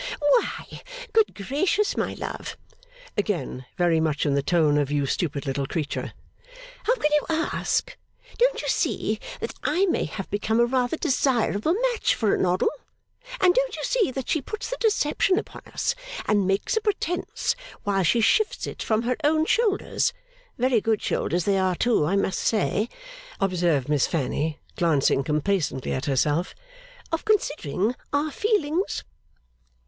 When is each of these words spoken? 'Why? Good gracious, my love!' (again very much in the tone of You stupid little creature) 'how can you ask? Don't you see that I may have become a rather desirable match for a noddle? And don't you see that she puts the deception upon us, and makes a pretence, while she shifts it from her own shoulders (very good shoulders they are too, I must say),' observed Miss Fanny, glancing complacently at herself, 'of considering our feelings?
'Why? 0.19 0.81
Good 1.13 1.35
gracious, 1.35 1.95
my 1.95 2.15
love!' 2.15 2.57
(again 3.15 3.67
very 3.77 3.99
much 3.99 4.25
in 4.25 4.33
the 4.33 4.41
tone 4.41 4.79
of 4.79 4.89
You 4.89 5.05
stupid 5.05 5.45
little 5.45 5.67
creature) 5.67 6.13
'how 6.85 6.95
can 6.95 7.11
you 7.11 7.23
ask? 7.29 7.95
Don't 8.39 8.63
you 8.63 8.67
see 8.67 9.19
that 9.41 9.53
I 9.63 9.85
may 9.85 10.05
have 10.05 10.27
become 10.31 10.59
a 10.59 10.65
rather 10.65 10.97
desirable 10.97 11.75
match 11.91 12.15
for 12.15 12.33
a 12.33 12.37
noddle? 12.39 12.71
And 13.39 13.53
don't 13.53 13.75
you 13.75 13.83
see 13.83 14.09
that 14.09 14.27
she 14.27 14.41
puts 14.41 14.71
the 14.71 14.77
deception 14.79 15.37
upon 15.37 15.61
us, 15.71 15.93
and 16.25 16.47
makes 16.47 16.75
a 16.75 16.81
pretence, 16.81 17.55
while 17.83 18.01
she 18.01 18.21
shifts 18.21 18.65
it 18.65 18.81
from 18.81 19.03
her 19.03 19.17
own 19.23 19.45
shoulders 19.45 20.13
(very 20.57 20.81
good 20.81 21.03
shoulders 21.03 21.43
they 21.43 21.59
are 21.59 21.75
too, 21.75 22.05
I 22.07 22.15
must 22.15 22.39
say),' 22.39 22.89
observed 23.39 23.87
Miss 23.87 24.07
Fanny, 24.07 24.57
glancing 24.75 25.23
complacently 25.23 25.93
at 25.93 26.05
herself, 26.05 26.55
'of 27.11 27.23
considering 27.23 27.93
our 28.11 28.31
feelings? 28.31 29.03